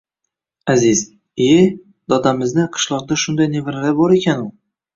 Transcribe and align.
Aziz: 0.73 1.01
iye 1.49 1.59
dodamizi 2.13 2.67
qishloqda 2.79 3.21
shundo 3.25 3.49
navaralari 3.53 3.97
borakanu 4.03 4.53